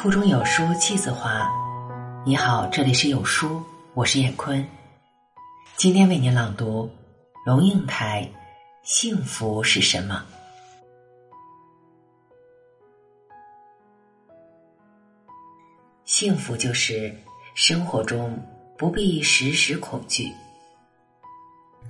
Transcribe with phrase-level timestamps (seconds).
[0.00, 1.46] 腹中有书气自华。
[2.24, 3.62] 你好，这里是有书，
[3.92, 4.66] 我是闫坤。
[5.76, 6.86] 今天为您朗读
[7.44, 8.26] 《龙应台》，
[8.82, 10.24] 幸福是什么？
[16.06, 17.14] 幸福就是
[17.54, 18.42] 生活中
[18.78, 20.32] 不必时时恐惧。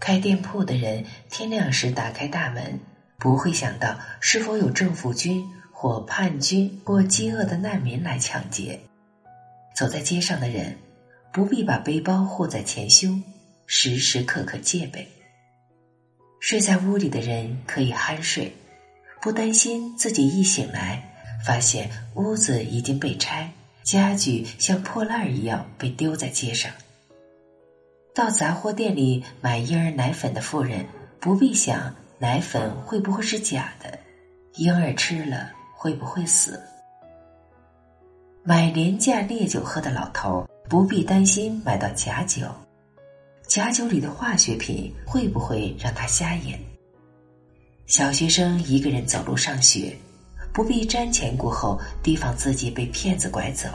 [0.00, 2.80] 开店铺的人天亮时打开大门，
[3.20, 5.48] 不会想到是否有政府军。
[5.82, 8.78] 或叛军或饥饿的难民来抢劫，
[9.74, 10.76] 走在街上的人
[11.32, 13.22] 不必把背包护在前胸，
[13.64, 15.08] 时时刻刻戒备。
[16.38, 18.54] 睡在屋里的人可以酣睡，
[19.22, 21.02] 不担心自己一醒来
[21.46, 23.50] 发现屋子已经被拆，
[23.82, 26.70] 家具像破烂一样被丢在街上。
[28.14, 30.84] 到杂货店里买婴儿奶粉的妇人
[31.18, 33.98] 不必想奶粉会不会是假的，
[34.56, 35.52] 婴儿吃了。
[35.82, 36.60] 会不会死？
[38.42, 42.42] 买廉价烈酒喝的老头不必担心买到假酒，
[43.46, 46.60] 假酒里的化学品会不会让他瞎眼？
[47.86, 49.96] 小学生一个人走路上学，
[50.52, 53.70] 不必瞻前顾后提防自己被骗子拐走。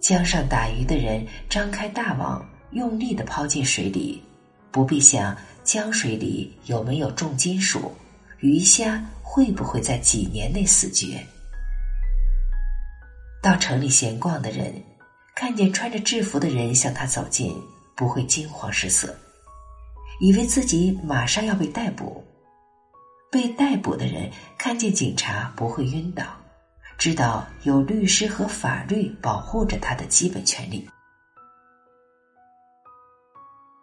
[0.00, 4.22] 江上打鱼的人张开大网，用力的抛进水里，
[4.70, 7.92] 不必想江水里有没有重金属，
[8.40, 9.04] 鱼虾。
[9.28, 11.26] 会不会在几年内死绝？
[13.42, 14.72] 到城里闲逛的人，
[15.34, 17.54] 看见穿着制服的人向他走近，
[17.94, 19.14] 不会惊慌失色，
[20.20, 22.24] 以为自己马上要被逮捕；
[23.30, 26.24] 被逮捕的人看见警察不会晕倒，
[26.96, 30.88] 知道有律师和法律保护着他的基本权利。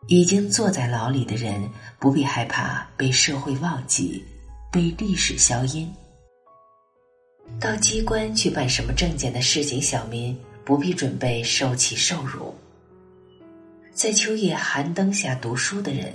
[0.07, 4.25] 已经坐在牢里的人，不必害怕被社会忘记。
[4.73, 5.87] 被历史消音。
[7.59, 10.35] 到机关去办什么证件的市井小民，
[10.65, 12.55] 不必准备受气受辱。
[13.93, 16.11] 在秋夜寒灯下读书的人，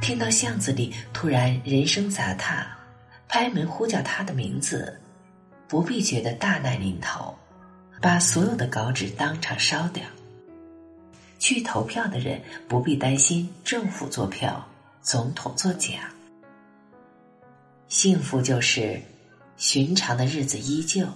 [0.00, 2.66] 听到巷子里突然人声杂沓，
[3.28, 4.98] 拍门呼叫他的名字，
[5.68, 7.36] 不必觉得大难临头，
[8.00, 10.02] 把所有的稿纸当场烧掉。
[11.38, 14.66] 去投票的人不必担心政府作票，
[15.02, 16.10] 总统作假。
[17.92, 18.98] 幸福就是
[19.58, 21.06] 寻常的日子依旧，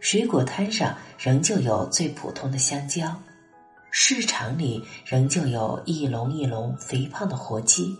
[0.00, 3.14] 水果摊上仍旧有最普通的香蕉，
[3.90, 7.94] 市场里仍旧有一笼一笼肥胖的活鸡，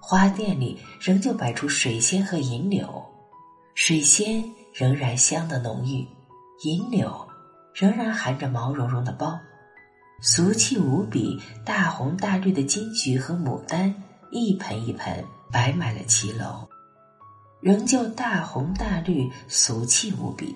[0.00, 3.04] 花店里仍旧摆出水仙和银柳，
[3.74, 4.42] 水仙
[4.72, 6.02] 仍然香的浓郁，
[6.64, 7.28] 银柳
[7.74, 9.38] 仍然含着毛茸茸的苞，
[10.22, 13.94] 俗气无比大红大绿的金桔和牡丹
[14.30, 16.66] 一盆一盆摆满了骑楼。
[17.66, 20.54] 仍旧大红大绿，俗气无比。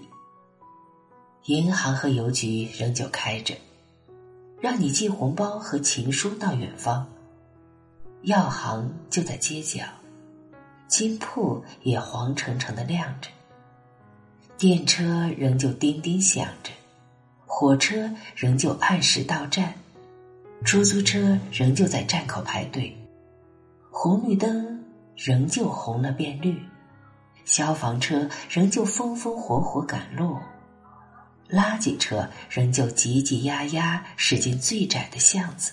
[1.46, 3.52] 银行和邮局仍旧开着，
[4.60, 7.04] 让你寄红包和情书到远方。
[8.22, 9.82] 药行就在街角，
[10.86, 13.28] 金铺也黄澄澄的亮着。
[14.56, 16.70] 电车仍旧叮叮响着，
[17.44, 19.74] 火车仍旧按时到站，
[20.64, 22.96] 出租车仍旧在站口排队，
[23.90, 24.84] 红绿灯
[25.16, 26.56] 仍旧红了变绿。
[27.44, 30.36] 消防车仍旧风风火火赶路，
[31.48, 35.72] 垃圾车仍旧挤挤压压驶进最窄的巷子。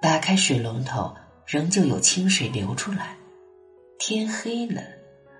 [0.00, 1.14] 打开水龙头，
[1.46, 3.14] 仍旧有清水流出来。
[3.98, 4.82] 天黑了，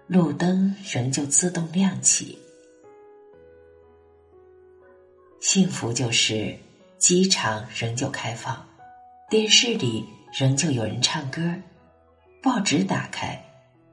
[0.06, 2.38] 路灯仍旧自动亮起。
[5.40, 6.54] 幸福就是
[6.98, 8.62] 机场仍旧开放，
[9.30, 11.40] 电视里仍旧有人唱歌，
[12.42, 13.42] 报纸打开。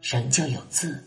[0.02, 1.04] 仍旧有字，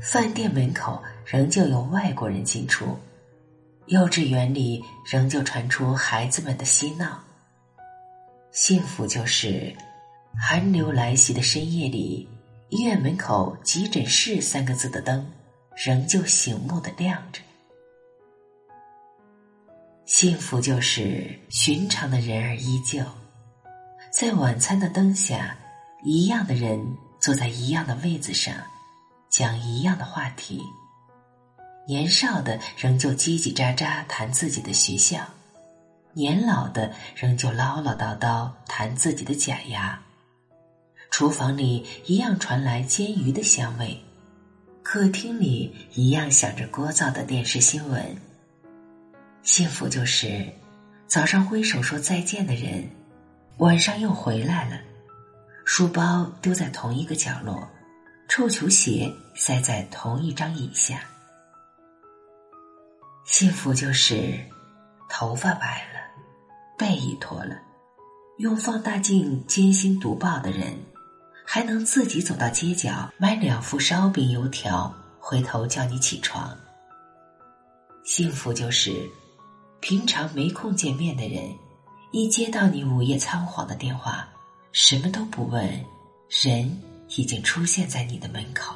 [0.00, 2.98] 饭店门口仍旧有外国人进出，
[3.86, 7.22] 幼稚园里仍旧传出孩子们的嬉闹。
[8.50, 9.74] 幸福就是
[10.36, 12.28] 寒流来袭的深夜里，
[12.68, 15.26] 医院门口“急诊室”三个字的灯
[15.76, 17.40] 仍旧醒目的亮着。
[20.04, 23.02] 幸福就是寻常的人儿依旧。
[24.16, 25.56] 在晚餐的灯下，
[26.04, 28.54] 一样的人坐在一样的位子上，
[29.28, 30.62] 讲一样的话题。
[31.84, 35.18] 年少的仍旧叽叽喳喳谈自己的学校，
[36.12, 40.00] 年老的仍旧唠唠叨叨谈自己的假牙。
[41.10, 44.00] 厨房里一样传来煎鱼的香味，
[44.84, 48.16] 客厅里一样响着聒噪的电视新闻。
[49.42, 50.48] 幸福就是
[51.08, 52.88] 早上挥手说再见的人。
[53.58, 54.80] 晚上又回来了，
[55.64, 57.68] 书包丢在同一个角落，
[58.28, 61.00] 臭球鞋塞在同一张椅下。
[63.24, 64.36] 幸福就是
[65.08, 66.00] 头发白了，
[66.76, 67.56] 背一脱了，
[68.38, 70.76] 用放大镜艰辛读报的人，
[71.46, 76.58] 还能自己走到街角买两副烧饼油条，回头叫你起床。
[78.02, 79.08] 幸福就是
[79.80, 81.56] 平常没空见面的人，
[82.16, 84.28] 一接到你午夜仓皇的电话，
[84.70, 85.68] 什么都不问，
[86.28, 86.80] 人
[87.16, 88.72] 已经出现在你的门口。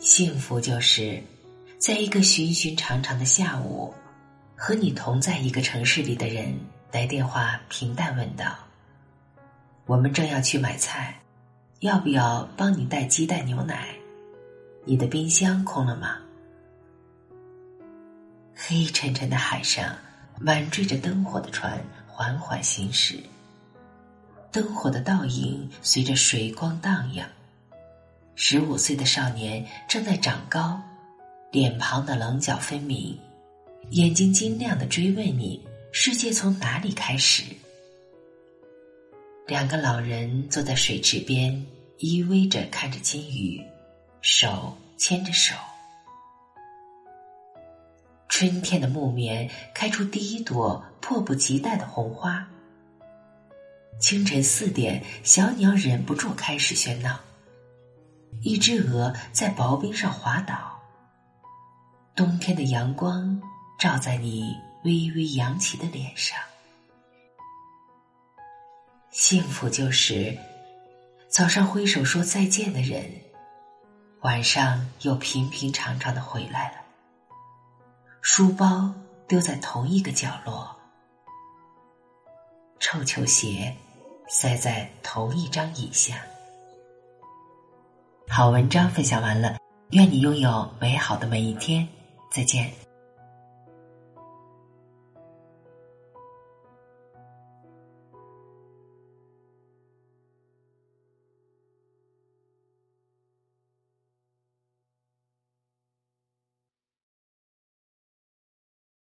[0.00, 1.22] 幸福就是。
[1.78, 3.94] 在一个寻寻常常的下午，
[4.56, 6.52] 和你同在一个城市里的人
[6.90, 8.52] 来电话，平淡问道
[9.86, 11.18] ：“我们正要去买菜，
[11.78, 13.94] 要不要帮你带鸡蛋牛奶？
[14.84, 16.18] 你的冰箱空了吗？”
[18.54, 19.96] 黑沉沉的海上，
[20.42, 23.18] 满缀着灯火的船缓缓行驶，
[24.50, 27.28] 灯火的倒影随着水光荡漾。
[28.36, 30.80] 十五岁的少年正在长高。
[31.52, 33.18] 脸庞的棱角分明，
[33.90, 35.60] 眼睛晶亮的追问你：
[35.92, 37.42] 世界从哪里开始？
[39.46, 41.66] 两个老人坐在水池边，
[41.98, 43.60] 依偎着看着金鱼，
[44.22, 45.54] 手牵着手。
[48.40, 52.48] 春天的木棉开出第一朵迫不及待的红花。
[54.00, 57.20] 清晨四点，小鸟忍不住开始喧闹。
[58.40, 60.80] 一只鹅在薄冰上滑倒。
[62.16, 63.42] 冬天的阳光
[63.78, 66.38] 照在你微微扬起的脸上，
[69.10, 70.34] 幸福就是
[71.28, 73.04] 早上挥手说再见的人，
[74.22, 76.80] 晚上又平平常常的回来了。
[78.22, 78.92] 书包
[79.26, 80.76] 丢在同一个角落，
[82.78, 83.74] 臭球鞋
[84.28, 86.16] 塞在同一张椅下。
[88.28, 89.56] 好文章分享完了，
[89.92, 91.88] 愿你拥有美好的每一天。
[92.30, 92.70] 再见。